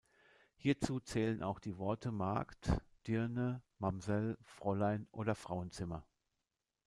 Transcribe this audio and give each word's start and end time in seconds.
Hierzu 0.55 0.99
zählen 0.99 1.43
auch 1.43 1.59
die 1.59 1.77
Worte 1.77 2.11
Magd, 2.11 2.71
Dirne, 3.05 3.61
Mamsell, 3.77 4.35
Fräulein 4.41 5.07
oder 5.11 5.35
Frauenzimmer. 5.35 6.07